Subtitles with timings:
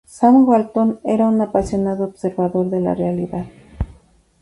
[0.03, 3.45] Sam Walton era un apasionado observador de la realidad.